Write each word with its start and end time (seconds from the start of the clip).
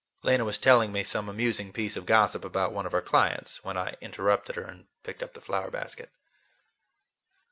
Lena 0.23 0.43
was 0.43 0.57
telling 0.57 0.91
me 0.91 1.03
some 1.03 1.29
amusing 1.29 1.71
piece 1.71 1.95
of 1.95 2.07
gossip 2.07 2.43
about 2.43 2.73
one 2.73 2.87
of 2.87 2.91
her 2.91 3.03
clients, 3.03 3.63
when 3.63 3.77
I 3.77 3.93
interrupted 4.01 4.55
her 4.55 4.63
and 4.63 4.87
picked 5.03 5.21
up 5.21 5.35
the 5.35 5.41
flower 5.41 5.69
basket. 5.69 6.09